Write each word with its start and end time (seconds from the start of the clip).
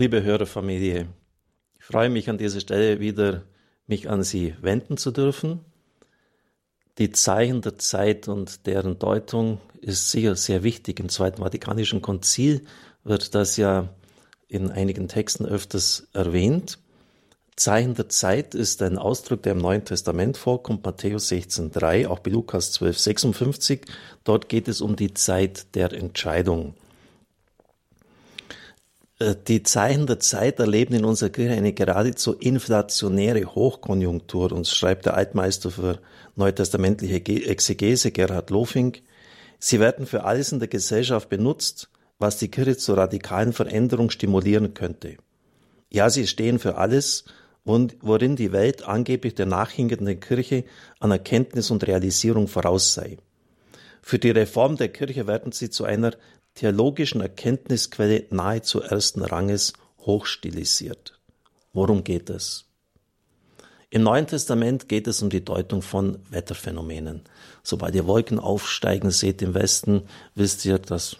Liebe 0.00 0.22
Hörerfamilie, 0.22 1.08
ich 1.76 1.84
freue 1.84 2.08
mich 2.08 2.30
an 2.30 2.38
dieser 2.38 2.60
Stelle 2.60 3.00
wieder, 3.00 3.42
mich 3.88 4.08
an 4.08 4.22
Sie 4.22 4.54
wenden 4.60 4.96
zu 4.96 5.10
dürfen. 5.10 5.58
Die 6.98 7.10
Zeichen 7.10 7.62
der 7.62 7.78
Zeit 7.78 8.28
und 8.28 8.64
deren 8.68 9.00
Deutung 9.00 9.60
ist 9.80 10.12
sicher 10.12 10.36
sehr 10.36 10.62
wichtig. 10.62 11.00
Im 11.00 11.08
Zweiten 11.08 11.42
Vatikanischen 11.42 12.00
Konzil 12.00 12.64
wird 13.02 13.34
das 13.34 13.56
ja 13.56 13.88
in 14.46 14.70
einigen 14.70 15.08
Texten 15.08 15.44
öfters 15.44 16.06
erwähnt. 16.12 16.78
Zeichen 17.56 17.94
der 17.94 18.08
Zeit 18.08 18.54
ist 18.54 18.82
ein 18.82 18.98
Ausdruck, 18.98 19.42
der 19.42 19.54
im 19.54 19.58
Neuen 19.58 19.84
Testament 19.84 20.36
vorkommt, 20.36 20.84
Matthäus 20.84 21.28
16,3, 21.32 22.06
auch 22.06 22.20
bei 22.20 22.30
Lukas 22.30 22.72
12,56. 22.80 23.80
Dort 24.22 24.48
geht 24.48 24.68
es 24.68 24.80
um 24.80 24.94
die 24.94 25.12
Zeit 25.12 25.74
der 25.74 25.92
Entscheidung. 25.92 26.74
Äh, 29.18 29.34
die 29.46 29.62
Zeichen 29.62 30.06
der 30.06 30.20
Zeit 30.20 30.58
erleben 30.58 30.94
in 30.94 31.04
unserer 31.04 31.30
Kirche 31.30 31.54
eine 31.54 31.72
geradezu 31.72 32.34
inflationäre 32.34 33.44
Hochkonjunktur. 33.44 34.52
Uns 34.52 34.74
schreibt 34.74 35.06
der 35.06 35.14
Altmeister 35.14 35.70
für 35.70 36.00
neutestamentliche 36.36 37.24
Exegese 37.46 38.12
Gerhard 38.12 38.50
Lofing. 38.50 38.96
Sie 39.58 39.80
werden 39.80 40.06
für 40.06 40.24
alles 40.24 40.52
in 40.52 40.60
der 40.60 40.68
Gesellschaft 40.68 41.28
benutzt, 41.28 41.90
was 42.18 42.38
die 42.38 42.48
Kirche 42.48 42.76
zur 42.76 42.96
radikalen 42.96 43.52
Veränderung 43.52 44.10
stimulieren 44.10 44.74
könnte. 44.74 45.16
Ja, 45.90 46.10
sie 46.10 46.26
stehen 46.26 46.58
für 46.58 46.76
alles, 46.76 47.24
worin 47.64 48.36
die 48.36 48.52
Welt 48.52 48.86
angeblich 48.86 49.34
der 49.34 49.46
nachhinkenden 49.46 50.20
Kirche 50.20 50.64
an 51.00 51.10
Erkenntnis 51.10 51.70
und 51.70 51.86
Realisierung 51.86 52.48
voraus 52.48 52.94
sei. 52.94 53.18
Für 54.00 54.18
die 54.18 54.30
Reform 54.30 54.76
der 54.76 54.88
Kirche 54.88 55.26
werden 55.26 55.52
sie 55.52 55.70
zu 55.70 55.84
einer 55.84 56.12
theologischen 56.58 57.20
Erkenntnisquelle 57.20 58.26
nahezu 58.30 58.80
ersten 58.80 59.22
Ranges 59.22 59.74
hochstilisiert. 60.00 61.16
Worum 61.72 62.02
geht 62.02 62.30
es? 62.30 62.64
Im 63.90 64.02
Neuen 64.02 64.26
Testament 64.26 64.88
geht 64.88 65.06
es 65.06 65.22
um 65.22 65.30
die 65.30 65.44
Deutung 65.44 65.82
von 65.82 66.18
Wetterphänomenen. 66.30 67.22
Sobald 67.62 67.94
ihr 67.94 68.08
Wolken 68.08 68.40
aufsteigen 68.40 69.12
seht 69.12 69.40
im 69.40 69.54
Westen, 69.54 70.02
wisst 70.34 70.64
ihr, 70.64 70.80
dass 70.80 71.18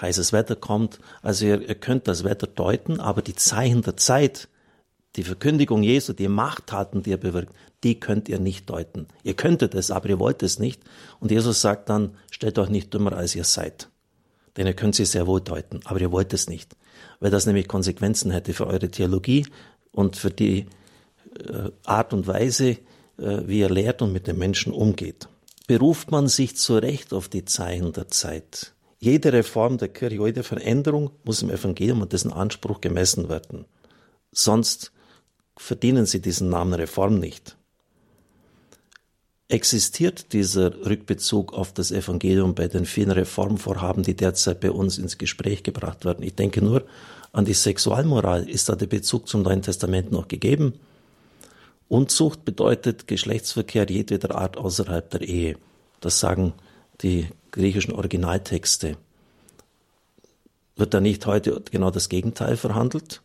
heißes 0.00 0.32
Wetter 0.32 0.56
kommt. 0.56 0.98
Also 1.20 1.44
ihr, 1.44 1.68
ihr 1.68 1.74
könnt 1.74 2.08
das 2.08 2.24
Wetter 2.24 2.46
deuten, 2.46 3.00
aber 3.00 3.20
die 3.20 3.36
Zeichen 3.36 3.82
der 3.82 3.98
Zeit, 3.98 4.48
die 5.16 5.24
Verkündigung 5.24 5.82
Jesu, 5.82 6.14
die 6.14 6.26
Machttaten, 6.26 7.02
die 7.02 7.12
er 7.12 7.18
bewirkt, 7.18 7.54
die 7.84 8.00
könnt 8.00 8.30
ihr 8.30 8.38
nicht 8.38 8.70
deuten. 8.70 9.08
Ihr 9.24 9.34
könntet 9.34 9.74
es, 9.74 9.90
aber 9.90 10.08
ihr 10.08 10.18
wollt 10.18 10.42
es 10.42 10.58
nicht. 10.58 10.82
Und 11.20 11.30
Jesus 11.30 11.60
sagt 11.60 11.90
dann, 11.90 12.16
stellt 12.30 12.58
euch 12.58 12.70
nicht 12.70 12.94
dümmer, 12.94 13.12
als 13.12 13.34
ihr 13.34 13.44
seid. 13.44 13.90
Denn 14.58 14.66
ihr 14.66 14.74
könnt 14.74 14.96
sie 14.96 15.04
sehr 15.04 15.28
wohl 15.28 15.40
deuten, 15.40 15.80
aber 15.84 16.00
ihr 16.00 16.10
wollt 16.10 16.34
es 16.34 16.48
nicht. 16.48 16.76
Weil 17.20 17.30
das 17.30 17.46
nämlich 17.46 17.68
Konsequenzen 17.68 18.32
hätte 18.32 18.52
für 18.52 18.66
eure 18.66 18.90
Theologie 18.90 19.46
und 19.92 20.16
für 20.16 20.30
die 20.30 20.66
äh, 21.48 21.70
Art 21.84 22.12
und 22.12 22.26
Weise, 22.26 22.70
äh, 22.70 22.76
wie 23.16 23.60
ihr 23.60 23.70
lehrt 23.70 24.02
und 24.02 24.12
mit 24.12 24.26
den 24.26 24.36
Menschen 24.36 24.72
umgeht. 24.72 25.28
Beruft 25.68 26.10
man 26.10 26.26
sich 26.26 26.56
zu 26.56 26.76
Recht 26.76 27.12
auf 27.12 27.28
die 27.28 27.44
Zeichen 27.44 27.92
der 27.92 28.08
Zeit? 28.08 28.72
Jede 28.98 29.32
Reform 29.32 29.78
der 29.78 29.90
Kirche, 29.90 30.16
jede 30.16 30.42
Veränderung 30.42 31.10
muss 31.22 31.40
im 31.42 31.50
Evangelium 31.50 32.02
und 32.02 32.12
dessen 32.12 32.32
Anspruch 32.32 32.80
gemessen 32.80 33.28
werden. 33.28 33.64
Sonst 34.32 34.90
verdienen 35.56 36.04
sie 36.04 36.20
diesen 36.20 36.48
Namen 36.48 36.74
Reform 36.74 37.20
nicht. 37.20 37.57
Existiert 39.50 40.34
dieser 40.34 40.84
Rückbezug 40.84 41.54
auf 41.54 41.72
das 41.72 41.90
Evangelium 41.90 42.54
bei 42.54 42.68
den 42.68 42.84
vielen 42.84 43.10
Reformvorhaben, 43.10 44.02
die 44.02 44.14
derzeit 44.14 44.60
bei 44.60 44.70
uns 44.70 44.98
ins 44.98 45.16
Gespräch 45.16 45.62
gebracht 45.62 46.04
werden? 46.04 46.22
Ich 46.22 46.34
denke 46.34 46.60
nur 46.60 46.84
an 47.32 47.46
die 47.46 47.54
Sexualmoral. 47.54 48.46
Ist 48.46 48.68
da 48.68 48.76
der 48.76 48.86
Bezug 48.86 49.26
zum 49.26 49.40
Neuen 49.42 49.62
Testament 49.62 50.12
noch 50.12 50.28
gegeben? 50.28 50.74
Unzucht 51.88 52.44
bedeutet 52.44 53.06
Geschlechtsverkehr 53.06 53.86
jedweder 53.88 54.34
Art 54.34 54.58
außerhalb 54.58 55.08
der 55.10 55.22
Ehe. 55.22 55.56
Das 56.00 56.20
sagen 56.20 56.52
die 57.00 57.28
griechischen 57.50 57.94
Originaltexte. 57.94 58.98
Wird 60.76 60.92
da 60.92 61.00
nicht 61.00 61.24
heute 61.24 61.62
genau 61.70 61.90
das 61.90 62.10
Gegenteil 62.10 62.58
verhandelt? 62.58 63.22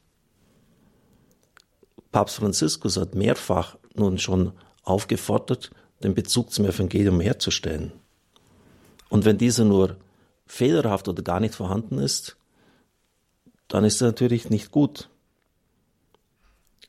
Papst 2.14 2.38
Franziskus 2.38 2.96
hat 2.96 3.14
mehrfach 3.14 3.76
nun 3.96 4.18
schon 4.20 4.54
aufgefordert, 4.84 5.72
den 6.04 6.14
Bezug 6.16 6.52
zum 6.52 6.66
Evangelium 6.66 7.20
herzustellen. 7.20 7.92
Und 9.10 9.26
wenn 9.26 9.38
dieser 9.38 9.66
nur 9.66 9.98
fehlerhaft 10.46 11.08
oder 11.08 11.24
gar 11.24 11.40
nicht 11.40 11.56
vorhanden 11.56 11.98
ist, 11.98 12.38
dann 13.68 13.86
ist 13.86 14.02
er 14.02 14.08
natürlich 14.08 14.50
nicht 14.50 14.72
gut. 14.72 15.10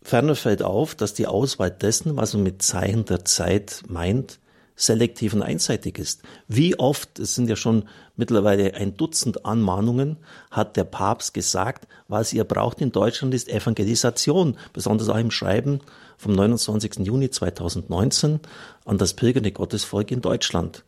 Ferner 0.02 0.34
fällt 0.34 0.62
auf, 0.62 0.94
dass 0.94 1.14
die 1.14 1.26
Auswahl 1.26 1.70
dessen, 1.70 2.16
was 2.16 2.34
man 2.34 2.42
mit 2.42 2.62
Zeichen 2.62 3.06
der 3.06 3.24
Zeit 3.24 3.82
meint, 3.88 4.38
selektiv 4.76 5.34
und 5.34 5.42
einseitig 5.42 5.98
ist. 5.98 6.22
Wie 6.48 6.78
oft, 6.78 7.18
es 7.18 7.34
sind 7.34 7.48
ja 7.48 7.56
schon 7.56 7.88
mittlerweile 8.16 8.74
ein 8.74 8.96
Dutzend 8.96 9.44
Anmahnungen, 9.44 10.16
hat 10.50 10.76
der 10.76 10.84
Papst 10.84 11.34
gesagt, 11.34 11.86
was 12.08 12.32
ihr 12.32 12.44
braucht 12.44 12.80
in 12.80 12.92
Deutschland 12.92 13.34
ist 13.34 13.48
Evangelisation, 13.48 14.56
besonders 14.72 15.08
auch 15.08 15.18
im 15.18 15.30
Schreiben 15.30 15.80
vom 16.16 16.32
29. 16.32 17.06
Juni 17.06 17.30
2019 17.30 18.40
an 18.84 18.98
das 18.98 19.14
pilgernde 19.14 19.52
Gottesvolk 19.52 20.10
in 20.10 20.20
Deutschland. 20.20 20.84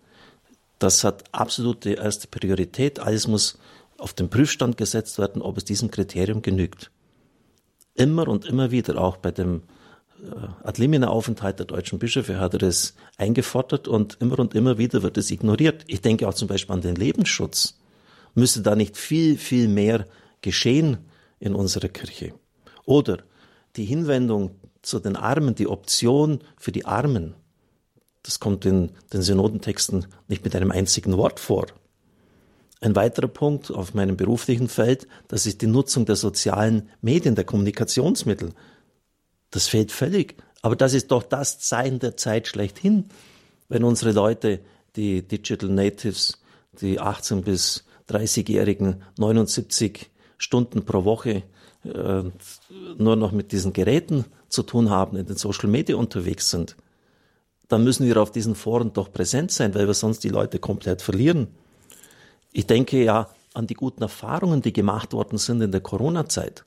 Das 0.78 1.04
hat 1.04 1.24
absolute 1.32 1.92
erste 1.92 2.28
Priorität. 2.28 2.98
Alles 2.98 3.26
muss 3.26 3.58
auf 3.98 4.12
den 4.12 4.28
Prüfstand 4.28 4.76
gesetzt 4.76 5.18
werden, 5.18 5.40
ob 5.42 5.56
es 5.56 5.64
diesem 5.64 5.90
Kriterium 5.90 6.42
genügt. 6.42 6.90
Immer 7.94 8.28
und 8.28 8.44
immer 8.44 8.70
wieder, 8.70 9.00
auch 9.00 9.16
bei 9.16 9.30
dem 9.30 9.62
äh, 10.22 10.66
Ad 10.66 10.80
limina 10.80 11.08
Aufenthalt 11.08 11.58
der 11.58 11.66
deutschen 11.66 11.98
Bischöfe 11.98 12.38
hat 12.38 12.54
er 12.54 12.58
das 12.58 12.94
eingefordert 13.16 13.88
und 13.88 14.18
immer 14.20 14.38
und 14.38 14.54
immer 14.54 14.78
wieder 14.78 15.02
wird 15.02 15.16
es 15.16 15.30
ignoriert. 15.30 15.84
Ich 15.86 16.00
denke 16.00 16.28
auch 16.28 16.34
zum 16.34 16.48
Beispiel 16.48 16.74
an 16.74 16.80
den 16.80 16.96
Lebensschutz. 16.96 17.78
Müsste 18.34 18.62
da 18.62 18.76
nicht 18.76 18.96
viel, 18.96 19.38
viel 19.38 19.68
mehr 19.68 20.06
geschehen 20.42 20.98
in 21.38 21.54
unserer 21.54 21.88
Kirche? 21.88 22.34
Oder 22.84 23.18
die 23.76 23.84
Hinwendung 23.84 24.52
zu 24.82 25.00
den 25.00 25.16
Armen, 25.16 25.54
die 25.54 25.68
Option 25.68 26.40
für 26.56 26.72
die 26.72 26.84
Armen. 26.84 27.34
Das 28.22 28.40
kommt 28.40 28.64
in 28.64 28.92
den 29.12 29.22
Synodentexten 29.22 30.06
nicht 30.28 30.44
mit 30.44 30.54
einem 30.54 30.70
einzigen 30.70 31.16
Wort 31.16 31.40
vor. 31.40 31.66
Ein 32.80 32.94
weiterer 32.94 33.28
Punkt 33.28 33.70
auf 33.70 33.94
meinem 33.94 34.16
beruflichen 34.16 34.68
Feld, 34.68 35.08
das 35.28 35.46
ist 35.46 35.62
die 35.62 35.66
Nutzung 35.66 36.04
der 36.04 36.16
sozialen 36.16 36.90
Medien, 37.00 37.34
der 37.34 37.44
Kommunikationsmittel. 37.44 38.52
Das 39.50 39.68
fehlt 39.68 39.92
völlig. 39.92 40.36
Aber 40.62 40.76
das 40.76 40.94
ist 40.94 41.10
doch 41.10 41.22
das 41.22 41.58
Zeichen 41.58 41.98
der 41.98 42.16
Zeit 42.16 42.48
schlechthin, 42.48 43.04
wenn 43.68 43.84
unsere 43.84 44.12
Leute, 44.12 44.60
die 44.96 45.22
Digital 45.22 45.70
Natives, 45.70 46.40
die 46.80 46.98
18 46.98 47.42
bis 47.42 47.84
30-Jährigen 48.08 49.02
79 49.18 50.10
Stunden 50.38 50.84
pro 50.84 51.04
Woche 51.04 51.42
äh, 51.84 52.22
nur 52.98 53.16
noch 53.16 53.32
mit 53.32 53.52
diesen 53.52 53.72
Geräten 53.72 54.24
zu 54.48 54.62
tun 54.62 54.90
haben, 54.90 55.16
in 55.16 55.26
den 55.26 55.36
Social 55.36 55.68
Media 55.68 55.96
unterwegs 55.96 56.50
sind, 56.50 56.76
dann 57.68 57.84
müssen 57.84 58.06
wir 58.06 58.20
auf 58.20 58.30
diesen 58.30 58.54
Foren 58.54 58.92
doch 58.92 59.12
präsent 59.12 59.50
sein, 59.50 59.74
weil 59.74 59.86
wir 59.86 59.94
sonst 59.94 60.22
die 60.24 60.28
Leute 60.28 60.58
komplett 60.58 61.02
verlieren. 61.02 61.48
Ich 62.52 62.66
denke 62.66 63.02
ja 63.02 63.28
an 63.54 63.66
die 63.66 63.74
guten 63.74 64.02
Erfahrungen, 64.02 64.62
die 64.62 64.72
gemacht 64.72 65.12
worden 65.12 65.38
sind 65.38 65.60
in 65.60 65.72
der 65.72 65.80
Corona-Zeit. 65.80 66.64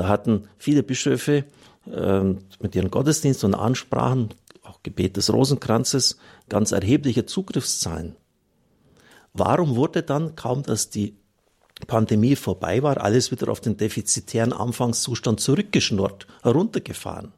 Da 0.00 0.08
hatten 0.08 0.48
viele 0.56 0.82
Bischöfe 0.82 1.44
äh, 1.84 2.22
mit 2.58 2.74
ihren 2.74 2.90
Gottesdiensten 2.90 3.52
und 3.52 3.60
Ansprachen, 3.60 4.30
auch 4.62 4.82
Gebet 4.82 5.18
des 5.18 5.30
Rosenkranzes, 5.30 6.16
ganz 6.48 6.72
erhebliche 6.72 7.26
Zugriffszahlen. 7.26 8.16
Warum 9.34 9.76
wurde 9.76 10.02
dann, 10.02 10.36
kaum 10.36 10.62
dass 10.62 10.88
die 10.88 11.18
Pandemie 11.86 12.34
vorbei 12.34 12.82
war, 12.82 13.02
alles 13.02 13.30
wieder 13.30 13.50
auf 13.50 13.60
den 13.60 13.76
defizitären 13.76 14.54
Anfangszustand 14.54 15.38
zurückgeschnurrt, 15.38 16.26
heruntergefahren? 16.44 17.34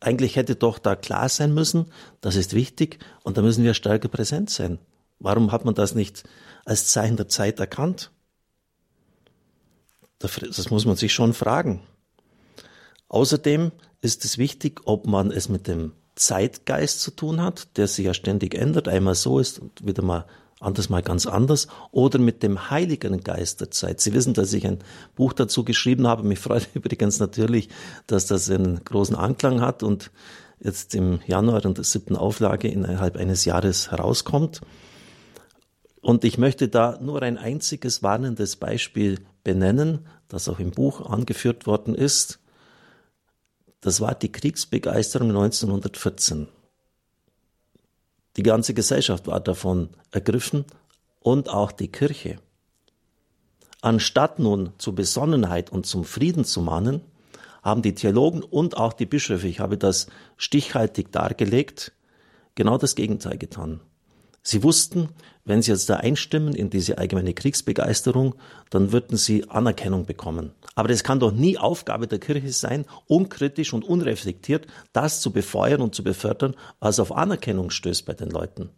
Eigentlich 0.00 0.36
hätte 0.36 0.54
doch 0.54 0.78
da 0.78 0.96
klar 0.96 1.30
sein 1.30 1.54
müssen, 1.54 1.86
das 2.20 2.36
ist 2.36 2.52
wichtig 2.52 2.98
und 3.22 3.38
da 3.38 3.40
müssen 3.40 3.64
wir 3.64 3.72
stärker 3.72 4.08
präsent 4.08 4.50
sein. 4.50 4.80
Warum 5.18 5.50
hat 5.50 5.64
man 5.64 5.74
das 5.74 5.94
nicht 5.94 6.24
als 6.66 6.88
Zeichen 6.88 7.16
der 7.16 7.28
Zeit 7.28 7.58
erkannt? 7.58 8.10
Das 10.22 10.70
muss 10.70 10.86
man 10.86 10.96
sich 10.96 11.12
schon 11.12 11.34
fragen. 11.34 11.82
Außerdem 13.08 13.72
ist 14.00 14.24
es 14.24 14.38
wichtig, 14.38 14.80
ob 14.84 15.06
man 15.06 15.30
es 15.30 15.48
mit 15.48 15.66
dem 15.66 15.92
Zeitgeist 16.14 17.00
zu 17.00 17.10
tun 17.10 17.42
hat, 17.42 17.76
der 17.76 17.88
sich 17.88 18.06
ja 18.06 18.14
ständig 18.14 18.54
ändert, 18.54 18.88
einmal 18.88 19.14
so 19.14 19.38
ist 19.38 19.58
und 19.58 19.86
wieder 19.86 20.02
mal 20.02 20.26
anders 20.62 20.88
mal 20.88 21.02
ganz 21.02 21.26
anders, 21.26 21.66
oder 21.90 22.18
mit 22.18 22.42
dem 22.42 22.70
Heiligen 22.70 23.22
Geist 23.22 23.60
der 23.60 23.70
Zeit. 23.70 24.00
Sie 24.00 24.12
wissen, 24.12 24.32
dass 24.32 24.52
ich 24.52 24.66
ein 24.66 24.78
Buch 25.16 25.32
dazu 25.32 25.64
geschrieben 25.64 26.06
habe. 26.06 26.22
Mich 26.22 26.38
freut 26.38 26.68
übrigens 26.74 27.18
natürlich, 27.18 27.68
dass 28.06 28.26
das 28.26 28.48
einen 28.48 28.84
großen 28.84 29.16
Anklang 29.16 29.60
hat 29.60 29.82
und 29.82 30.10
jetzt 30.60 30.94
im 30.94 31.20
Januar 31.26 31.64
in 31.64 31.74
der 31.74 31.84
siebten 31.84 32.16
Auflage 32.16 32.68
innerhalb 32.68 33.16
eines 33.16 33.44
Jahres 33.44 33.90
herauskommt. 33.90 34.60
Und 36.02 36.24
ich 36.24 36.36
möchte 36.36 36.68
da 36.68 36.98
nur 37.00 37.22
ein 37.22 37.38
einziges 37.38 38.02
warnendes 38.02 38.56
Beispiel 38.56 39.20
benennen, 39.44 40.06
das 40.28 40.48
auch 40.48 40.58
im 40.58 40.72
Buch 40.72 41.00
angeführt 41.00 41.66
worden 41.66 41.94
ist. 41.94 42.40
Das 43.80 44.00
war 44.00 44.14
die 44.14 44.30
Kriegsbegeisterung 44.30 45.28
1914. 45.28 46.48
Die 48.36 48.42
ganze 48.42 48.74
Gesellschaft 48.74 49.28
war 49.28 49.40
davon 49.40 49.90
ergriffen 50.10 50.64
und 51.20 51.48
auch 51.48 51.70
die 51.70 51.88
Kirche. 51.88 52.38
Anstatt 53.80 54.40
nun 54.40 54.72
zur 54.78 54.94
Besonnenheit 54.94 55.70
und 55.70 55.86
zum 55.86 56.04
Frieden 56.04 56.44
zu 56.44 56.62
mahnen, 56.62 57.00
haben 57.62 57.82
die 57.82 57.94
Theologen 57.94 58.42
und 58.42 58.76
auch 58.76 58.92
die 58.92 59.06
Bischöfe, 59.06 59.46
ich 59.46 59.60
habe 59.60 59.78
das 59.78 60.08
stichhaltig 60.36 61.12
dargelegt, 61.12 61.92
genau 62.56 62.76
das 62.76 62.96
Gegenteil 62.96 63.38
getan. 63.38 63.80
Sie 64.42 64.62
wussten, 64.64 65.10
wenn 65.44 65.62
sie 65.62 65.70
jetzt 65.70 65.88
da 65.88 65.96
einstimmen 65.96 66.54
in 66.54 66.68
diese 66.70 66.98
allgemeine 66.98 67.34
Kriegsbegeisterung, 67.34 68.34
dann 68.70 68.92
würden 68.92 69.16
sie 69.16 69.48
Anerkennung 69.48 70.04
bekommen. 70.04 70.52
Aber 70.74 70.88
das 70.88 71.04
kann 71.04 71.20
doch 71.20 71.32
nie 71.32 71.58
Aufgabe 71.58 72.06
der 72.06 72.18
Kirche 72.18 72.52
sein, 72.52 72.84
unkritisch 73.06 73.72
und 73.72 73.84
unreflektiert 73.84 74.66
das 74.92 75.20
zu 75.20 75.32
befeuern 75.32 75.80
und 75.80 75.94
zu 75.94 76.02
befördern, 76.02 76.54
was 76.80 77.00
auf 77.00 77.16
Anerkennung 77.16 77.70
stößt 77.70 78.04
bei 78.04 78.14
den 78.14 78.30
Leuten. 78.30 78.70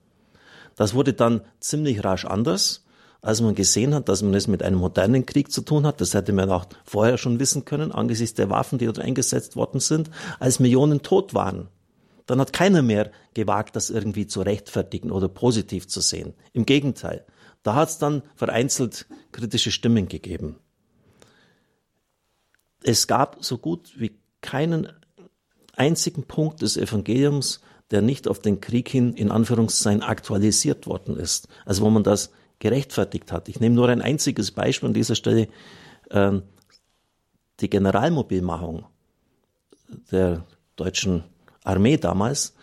Das 0.76 0.94
wurde 0.94 1.12
dann 1.12 1.42
ziemlich 1.60 2.04
rasch 2.04 2.24
anders, 2.24 2.84
als 3.22 3.40
man 3.40 3.54
gesehen 3.54 3.94
hat, 3.94 4.08
dass 4.08 4.22
man 4.22 4.34
es 4.34 4.48
mit 4.48 4.62
einem 4.62 4.78
modernen 4.78 5.24
Krieg 5.24 5.50
zu 5.50 5.62
tun 5.62 5.86
hat. 5.86 6.00
Das 6.00 6.12
hätte 6.12 6.32
man 6.32 6.50
auch 6.50 6.66
vorher 6.84 7.16
schon 7.16 7.40
wissen 7.40 7.64
können, 7.64 7.92
angesichts 7.92 8.34
der 8.34 8.50
Waffen, 8.50 8.78
die 8.78 8.84
dort 8.84 8.98
eingesetzt 8.98 9.56
worden 9.56 9.80
sind, 9.80 10.10
als 10.40 10.60
Millionen 10.60 11.00
tot 11.00 11.32
waren 11.32 11.68
dann 12.26 12.40
hat 12.40 12.52
keiner 12.52 12.82
mehr 12.82 13.10
gewagt, 13.34 13.76
das 13.76 13.90
irgendwie 13.90 14.26
zu 14.26 14.42
rechtfertigen 14.42 15.10
oder 15.10 15.28
positiv 15.28 15.88
zu 15.88 16.00
sehen. 16.00 16.34
Im 16.52 16.66
Gegenteil, 16.66 17.24
da 17.62 17.74
hat 17.74 17.88
es 17.90 17.98
dann 17.98 18.22
vereinzelt 18.34 19.06
kritische 19.32 19.70
Stimmen 19.70 20.08
gegeben. 20.08 20.56
Es 22.82 23.06
gab 23.06 23.44
so 23.44 23.58
gut 23.58 23.92
wie 23.98 24.18
keinen 24.40 24.88
einzigen 25.74 26.24
Punkt 26.24 26.62
des 26.62 26.76
Evangeliums, 26.76 27.60
der 27.90 28.02
nicht 28.02 28.28
auf 28.28 28.38
den 28.38 28.60
Krieg 28.60 28.88
hin 28.88 29.14
in 29.14 29.30
Anführungszeichen 29.30 30.02
aktualisiert 30.02 30.86
worden 30.86 31.16
ist. 31.16 31.48
Also 31.64 31.82
wo 31.82 31.90
man 31.90 32.04
das 32.04 32.30
gerechtfertigt 32.58 33.32
hat. 33.32 33.48
Ich 33.48 33.60
nehme 33.60 33.74
nur 33.74 33.88
ein 33.88 34.02
einziges 34.02 34.50
Beispiel 34.50 34.88
an 34.88 34.94
dieser 34.94 35.14
Stelle. 35.14 35.48
Ähm, 36.10 36.42
die 37.60 37.70
Generalmobilmachung 37.70 38.84
der 40.10 40.44
deutschen 40.76 41.24
Armee 41.64 41.96
damals 41.96 42.54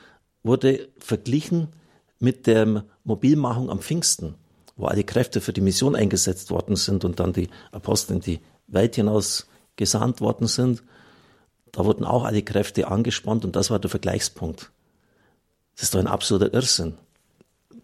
wurde 0.44 0.90
verglichen 0.98 1.68
mit 2.20 2.48
der 2.48 2.86
Mobilmachung 3.04 3.70
am 3.70 3.80
Pfingsten, 3.80 4.36
wo 4.78 4.86
alle 4.86 5.04
Kräfte 5.04 5.42
für 5.42 5.54
die 5.54 5.62
Mission 5.62 5.96
eingesetzt 5.96 6.52
worden 6.52 6.76
sind 6.76 7.04
und 7.04 7.20
dann 7.20 7.34
die 7.34 7.50
Apostel 7.72 8.14
in 8.14 8.22
die 8.22 8.40
Welt 8.68 8.96
hinaus 8.96 9.48
gesandt 9.76 10.22
worden 10.22 10.48
sind. 10.48 10.84
Da 11.72 11.84
wurden 11.86 12.06
auch 12.06 12.24
alle 12.24 12.44
Kräfte 12.44 12.88
angespannt 12.88 13.44
und 13.44 13.56
das 13.56 13.70
war 13.70 13.80
der 13.80 13.90
Vergleichspunkt. 13.90 14.72
Das 15.76 15.84
ist 15.84 15.96
doch 15.96 16.00
ein 16.00 16.08
absoluter 16.08 16.54
Irrsinn. 16.54 16.98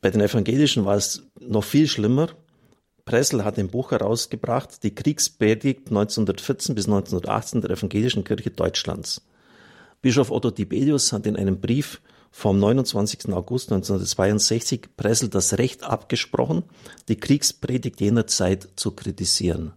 Bei 0.01 0.11
den 0.11 0.21
Evangelischen 0.21 0.85
war 0.85 0.95
es 0.95 1.23
noch 1.39 1.63
viel 1.63 1.87
schlimmer. 1.87 2.29
Pressel 3.05 3.43
hat 3.43 3.57
ein 3.57 3.69
Buch 3.69 3.91
herausgebracht, 3.91 4.83
die 4.83 4.93
Kriegspredigt 4.93 5.87
1914 5.87 6.75
bis 6.75 6.85
1918 6.85 7.61
der 7.61 7.71
Evangelischen 7.71 8.23
Kirche 8.23 8.51
Deutschlands. 8.51 9.21
Bischof 10.07 10.31
Otto 10.31 10.51
Tibelius 10.51 11.11
hat 11.11 11.25
in 11.25 11.35
einem 11.35 11.59
Brief 11.59 12.01
vom 12.31 12.59
29. 12.59 13.27
August 13.33 13.73
1962 13.73 14.95
Pressel 14.95 15.27
das 15.27 15.57
Recht 15.57 15.83
abgesprochen, 15.83 16.63
die 17.09 17.17
Kriegspredigt 17.17 17.99
jener 17.99 18.25
Zeit 18.25 18.69
zu 18.77 18.91
kritisieren. 18.91 19.73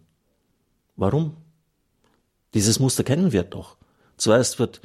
Warum? 0.94 1.36
Dieses 2.54 2.78
Muster 2.78 3.02
kennen 3.02 3.32
wir 3.32 3.42
doch. 3.42 3.76
Zuerst 4.18 4.60
wird 4.60 4.82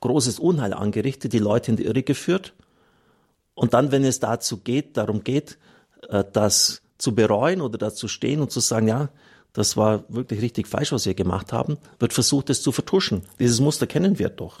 großes 0.00 0.38
Unheil 0.38 0.72
angerichtet, 0.72 1.34
die 1.34 1.38
Leute 1.38 1.72
in 1.72 1.76
die 1.76 1.84
Irre 1.84 2.02
geführt. 2.02 2.54
Und 3.52 3.74
dann, 3.74 3.92
wenn 3.92 4.04
es 4.04 4.20
dazu 4.20 4.56
geht, 4.56 4.96
darum 4.96 5.22
geht, 5.22 5.58
äh, 6.08 6.24
das 6.32 6.80
zu 6.96 7.14
bereuen 7.14 7.60
oder 7.60 7.76
dazu 7.76 8.08
stehen 8.08 8.40
und 8.40 8.50
zu 8.50 8.60
sagen, 8.60 8.88
ja, 8.88 9.10
das 9.52 9.76
war 9.76 10.04
wirklich 10.08 10.40
richtig 10.40 10.66
falsch, 10.66 10.92
was 10.92 11.06
wir 11.06 11.14
gemacht 11.14 11.52
haben, 11.52 11.76
wird 11.98 12.12
versucht, 12.12 12.50
es 12.50 12.62
zu 12.62 12.72
vertuschen. 12.72 13.22
Dieses 13.38 13.60
Muster 13.60 13.86
kennen 13.86 14.18
wir 14.18 14.30
doch. 14.30 14.60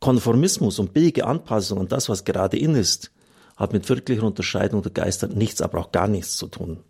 Konformismus 0.00 0.78
und 0.78 0.92
billige 0.92 1.26
Anpassung 1.26 1.78
an 1.78 1.88
das, 1.88 2.08
was 2.08 2.24
gerade 2.24 2.58
in 2.58 2.74
ist, 2.74 3.12
hat 3.56 3.72
mit 3.72 3.88
wirklicher 3.88 4.24
Unterscheidung 4.24 4.82
der 4.82 4.92
Geister 4.92 5.28
nichts, 5.28 5.60
aber 5.60 5.78
auch 5.78 5.92
gar 5.92 6.08
nichts 6.08 6.36
zu 6.36 6.48
tun. 6.48 6.82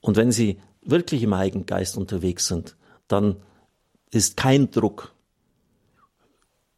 Und 0.00 0.16
wenn 0.16 0.32
Sie 0.32 0.60
wirklich 0.82 1.22
im 1.22 1.34
Heiligen 1.34 1.66
Geist 1.66 1.96
unterwegs 1.96 2.46
sind, 2.46 2.76
dann 3.08 3.36
ist 4.10 4.36
kein 4.36 4.70
Druck, 4.70 5.14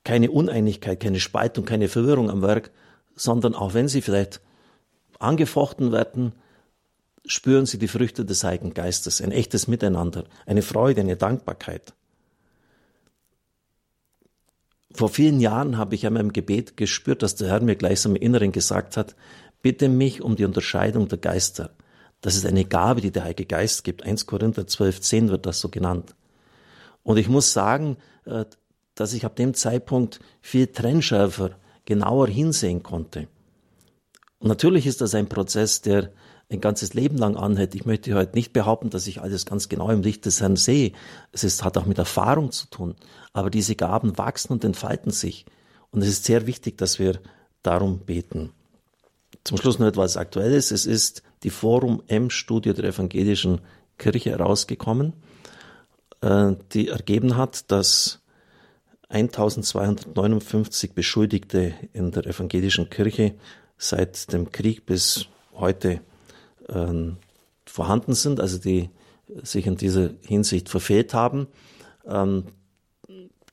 keine 0.04 0.30
Uneinigkeit, 0.30 1.00
keine 1.00 1.20
Spaltung, 1.20 1.64
keine 1.64 1.88
Verwirrung 1.88 2.30
am 2.30 2.42
Werk, 2.42 2.70
sondern 3.16 3.54
auch 3.54 3.74
wenn 3.74 3.88
Sie 3.88 4.02
vielleicht 4.02 4.40
angefochten 5.18 5.92
werden, 5.92 6.32
spüren 7.26 7.67
sie 7.67 7.78
die 7.78 7.88
Früchte 7.88 8.25
des 8.25 8.44
Heiligen 8.44 8.75
Geistes, 8.75 9.20
ein 9.20 9.32
echtes 9.32 9.69
Miteinander, 9.69 10.25
eine 10.46 10.62
Freude, 10.62 11.00
eine 11.00 11.17
Dankbarkeit. 11.17 11.94
Vor 14.93 15.08
vielen 15.11 15.40
Jahren 15.40 15.76
habe 15.76 15.94
ich 15.94 16.06
an 16.06 16.14
meinem 16.14 16.32
Gebet 16.32 16.76
gespürt, 16.76 17.23
dass 17.23 17.34
der 17.34 17.49
Herr 17.49 17.61
mir 17.61 17.76
gleichsam 17.76 18.17
im 18.17 18.23
Inneren 18.23 18.52
gesagt 18.52 18.96
hat, 18.96 19.14
bitte 19.61 19.88
mich 19.88 20.23
um 20.23 20.37
die 20.37 20.44
Unterscheidung 20.44 21.08
der 21.08 21.19
Geister. 21.19 21.70
Das 22.23 22.34
ist 22.34 22.46
eine 22.46 22.64
Gabe, 22.64 23.02
die 23.02 23.11
der 23.11 23.25
Heilige 23.25 23.44
Geist 23.44 23.84
gibt. 23.84 24.05
1 24.05 24.26
Korinther 24.26 24.67
12, 24.67 25.00
10 25.00 25.28
wird 25.28 25.44
das 25.44 25.61
so 25.61 25.69
genannt. 25.69 26.14
Und 27.02 27.19
ich 27.19 27.28
muss 27.28 27.52
sagen, 27.52 27.99
äh, 28.25 28.46
dass 28.94 29.12
ich 29.12 29.26
ab 29.26 29.37
dem 29.37 29.55
Zeitpunkt 29.55 30.20
viel 30.40 30.69
trennschärfer, 30.69 31.50
genauer 31.84 32.28
hinsehen 32.28 32.82
konnte. 32.82 33.28
Und 34.38 34.49
natürlich 34.49 34.87
ist 34.87 35.00
das 35.00 35.14
ein 35.14 35.28
Prozess, 35.28 35.82
der 35.82 36.11
ein 36.48 36.60
ganzes 36.60 36.94
Leben 36.94 37.19
lang 37.19 37.37
anhält. 37.37 37.75
Ich 37.75 37.87
möchte 37.87 38.14
heute 38.14 38.34
nicht 38.37 38.52
behaupten, 38.52 38.90
dass 38.90 39.06
ich 39.06 39.20
alles 39.20 39.46
ganz 39.46 39.69
genau 39.69 39.90
im 39.90 40.02
Licht 40.02 40.26
des 40.26 40.40
Herrn 40.40 40.56
sehe. 40.56 40.93
Es 41.32 41.43
ist, 41.43 41.64
hat 41.64 41.76
auch 41.76 41.87
mit 41.87 41.98
Erfahrung 41.98 42.52
zu 42.52 42.69
tun. 42.69 42.94
Aber 43.32 43.50
diese 43.50 43.75
Gaben 43.75 44.16
wachsen 44.16 44.52
und 44.52 44.64
entfalten 44.64 45.10
sich. 45.10 45.46
Und 45.90 46.02
es 46.02 46.08
ist 46.08 46.25
sehr 46.25 46.46
wichtig, 46.46 46.78
dass 46.78 46.98
wir 46.98 47.20
darum 47.62 47.98
beten. 48.00 48.52
Zum 49.43 49.58
Schluss 49.58 49.78
noch 49.78 49.87
etwas 49.87 50.16
Aktuelles. 50.16 50.70
Es 50.70 50.87
ist 50.87 51.22
die 51.43 51.50
Forum 51.50 52.02
M-Studie 52.06 52.75
der 52.75 52.84
evangelischen 52.84 53.60
Kirche 53.99 54.31
herausgekommen, 54.31 55.14
äh, 56.20 56.54
die 56.73 56.88
ergeben 56.88 57.37
hat, 57.37 57.70
dass 57.70 58.20
1259 59.09 60.94
Beschuldigte 60.94 61.75
in 61.92 62.11
der 62.11 62.26
evangelischen 62.26 62.90
Kirche 62.90 63.35
seit 63.78 64.32
dem 64.32 64.50
Krieg 64.50 64.87
bis 64.87 65.26
heute 65.54 66.00
ähm, 66.68 67.16
vorhanden 67.64 68.14
sind, 68.14 68.40
also 68.40 68.58
die 68.58 68.90
sich 69.42 69.66
in 69.66 69.76
dieser 69.76 70.11
Hinsicht 70.23 70.68
verfehlt 70.68 71.14
haben. 71.14 71.49
Ähm, 72.06 72.44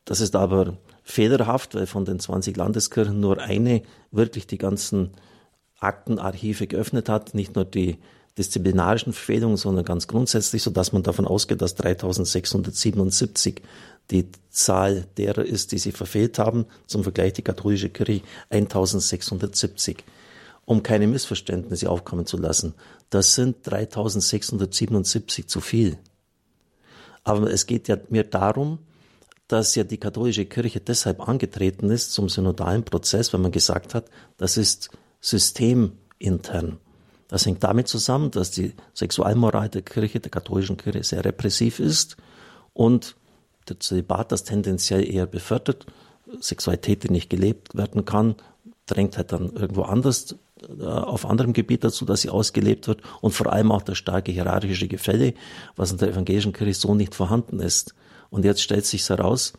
das 0.05 0.19
ist 0.19 0.35
aber 0.35 0.77
fehlerhaft, 1.03 1.75
weil 1.75 1.87
von 1.87 2.05
den 2.05 2.19
20 2.19 2.55
Landeskirchen 2.55 3.19
nur 3.19 3.39
eine 3.39 3.81
wirklich 4.11 4.47
die 4.47 4.57
ganzen 4.57 5.11
Aktenarchive 5.79 6.67
geöffnet 6.67 7.09
hat, 7.09 7.33
nicht 7.33 7.55
nur 7.55 7.65
die 7.65 7.97
disziplinarischen 8.37 9.13
Verfehlungen, 9.13 9.57
sondern 9.57 9.85
ganz 9.85 10.07
grundsätzlich, 10.07 10.63
so 10.63 10.71
dass 10.71 10.91
man 10.91 11.03
davon 11.03 11.27
ausgeht, 11.27 11.61
dass 11.61 11.75
3677 11.75 13.61
die 14.11 14.27
Zahl 14.49 15.05
derer 15.17 15.45
ist, 15.45 15.71
die 15.71 15.77
sie 15.77 15.91
verfehlt 15.91 16.39
haben. 16.39 16.65
Zum 16.87 17.03
Vergleich 17.03 17.33
die 17.33 17.41
katholische 17.41 17.89
Kirche 17.89 18.21
1670 18.49 20.03
um 20.65 20.83
keine 20.83 21.07
Missverständnisse 21.07 21.89
aufkommen 21.89 22.25
zu 22.25 22.37
lassen. 22.37 22.73
Das 23.09 23.35
sind 23.35 23.57
3677 23.63 25.47
zu 25.47 25.61
viel. 25.61 25.97
Aber 27.23 27.51
es 27.51 27.65
geht 27.65 27.87
ja 27.87 27.97
mir 28.09 28.23
darum, 28.23 28.79
dass 29.47 29.75
ja 29.75 29.83
die 29.83 29.97
katholische 29.97 30.45
Kirche 30.45 30.79
deshalb 30.79 31.27
angetreten 31.27 31.89
ist 31.89 32.13
zum 32.13 32.29
synodalen 32.29 32.83
Prozess, 32.83 33.33
weil 33.33 33.41
man 33.41 33.51
gesagt 33.51 33.93
hat, 33.93 34.05
das 34.37 34.57
ist 34.57 34.89
systemintern. 35.21 36.79
Das 37.27 37.45
hängt 37.45 37.63
damit 37.63 37.87
zusammen, 37.87 38.31
dass 38.31 38.51
die 38.51 38.73
Sexualmoral 38.93 39.69
der 39.69 39.81
Kirche, 39.81 40.19
der 40.19 40.31
katholischen 40.31 40.77
Kirche, 40.77 41.03
sehr 41.03 41.25
repressiv 41.25 41.79
ist 41.79 42.17
und 42.73 43.15
der 43.69 43.79
Zölibat 43.79 44.31
das 44.31 44.43
tendenziell 44.43 45.09
eher 45.09 45.25
befördert. 45.25 45.85
Sexualität, 46.39 47.03
die 47.03 47.11
nicht 47.11 47.29
gelebt 47.29 47.75
werden 47.75 48.05
kann, 48.05 48.35
drängt 48.85 49.17
halt 49.17 49.31
dann 49.31 49.53
irgendwo 49.53 49.83
anders 49.83 50.35
äh, 50.79 50.83
auf 50.83 51.25
anderem 51.25 51.53
Gebiet 51.53 51.83
dazu, 51.83 52.05
dass 52.05 52.21
sie 52.21 52.29
ausgelebt 52.29 52.87
wird 52.87 53.01
und 53.21 53.31
vor 53.31 53.51
allem 53.51 53.71
auch 53.71 53.81
das 53.81 53.97
starke 53.97 54.31
hierarchische 54.31 54.87
Gefälle, 54.87 55.33
was 55.75 55.91
in 55.91 55.97
der 55.97 56.09
evangelischen 56.09 56.53
Kirche 56.53 56.73
so 56.73 56.95
nicht 56.95 57.15
vorhanden 57.15 57.59
ist. 57.59 57.95
Und 58.29 58.45
jetzt 58.45 58.61
stellt 58.61 58.85
sich 58.85 59.07
heraus, 59.09 59.53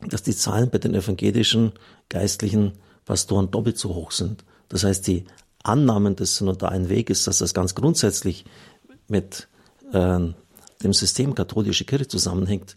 dass 0.00 0.22
die 0.22 0.36
Zahlen 0.36 0.70
bei 0.70 0.78
den 0.78 0.94
evangelischen 0.94 1.72
geistlichen 2.08 2.72
Pastoren 3.04 3.50
doppelt 3.50 3.78
so 3.78 3.94
hoch 3.94 4.10
sind. 4.10 4.44
Das 4.68 4.84
heißt, 4.84 5.06
die 5.06 5.24
Annahmen 5.62 6.16
des 6.16 6.36
synodalen 6.36 6.88
Weges, 6.88 7.24
dass 7.24 7.38
das 7.38 7.54
ganz 7.54 7.74
grundsätzlich 7.74 8.44
mit 9.08 9.48
äh, 9.92 10.18
dem 10.82 10.92
System 10.92 11.34
katholische 11.34 11.84
Kirche 11.84 12.08
zusammenhängt, 12.08 12.74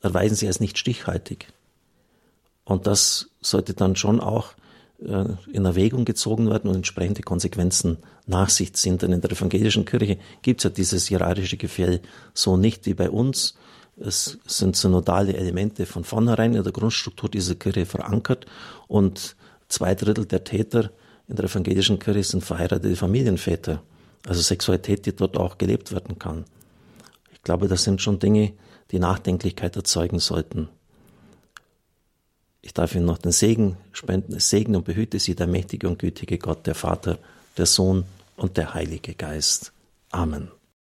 erweisen 0.00 0.34
sie 0.34 0.46
als 0.46 0.60
nicht 0.60 0.78
stichhaltig. 0.78 1.48
Und 2.64 2.86
das 2.86 3.30
sollte 3.40 3.74
dann 3.74 3.96
schon 3.96 4.20
auch 4.20 4.54
in 5.00 5.64
Erwägung 5.64 6.04
gezogen 6.04 6.50
werden 6.50 6.68
und 6.68 6.76
entsprechende 6.76 7.22
Konsequenzen 7.22 7.98
nach 8.26 8.50
sich 8.50 8.74
ziehen. 8.74 8.98
Denn 8.98 9.12
in 9.12 9.20
der 9.20 9.32
evangelischen 9.32 9.84
Kirche 9.84 10.18
gibt 10.42 10.60
es 10.60 10.64
ja 10.64 10.70
dieses 10.70 11.06
hierarchische 11.06 11.56
Gefäll 11.56 12.00
so 12.34 12.56
nicht 12.56 12.86
wie 12.86 12.94
bei 12.94 13.10
uns. 13.10 13.54
Es 13.98 14.38
sind 14.46 14.76
synodale 14.76 15.34
Elemente 15.34 15.86
von 15.86 16.04
vornherein 16.04 16.54
in 16.54 16.62
der 16.62 16.72
Grundstruktur 16.72 17.30
dieser 17.30 17.54
Kirche 17.54 17.86
verankert 17.86 18.46
und 18.88 19.36
zwei 19.68 19.94
Drittel 19.94 20.26
der 20.26 20.44
Täter 20.44 20.90
in 21.28 21.36
der 21.36 21.46
evangelischen 21.46 21.98
Kirche 21.98 22.24
sind 22.24 22.44
verheiratete 22.44 22.96
Familienväter. 22.96 23.82
Also 24.26 24.42
Sexualität, 24.42 25.06
die 25.06 25.14
dort 25.16 25.36
auch 25.38 25.56
gelebt 25.58 25.92
werden 25.92 26.18
kann. 26.18 26.44
Ich 27.32 27.42
glaube, 27.42 27.68
das 27.68 27.84
sind 27.84 28.02
schon 28.02 28.18
Dinge, 28.18 28.52
die 28.90 28.98
Nachdenklichkeit 28.98 29.76
erzeugen 29.76 30.18
sollten. 30.18 30.68
Ich 32.62 32.74
darf 32.74 32.94
Ihnen 32.94 33.06
noch 33.06 33.18
den 33.18 33.32
Segen 33.32 33.76
spenden. 33.92 34.38
Segen 34.38 34.76
und 34.76 34.84
behüte 34.84 35.18
Sie 35.18 35.34
der 35.34 35.46
mächtige 35.46 35.88
und 35.88 35.98
gütige 35.98 36.38
Gott, 36.38 36.66
der 36.66 36.74
Vater, 36.74 37.18
der 37.56 37.66
Sohn 37.66 38.04
und 38.36 38.56
der 38.56 38.74
Heilige 38.74 39.14
Geist. 39.14 39.72
Amen. 40.10 40.50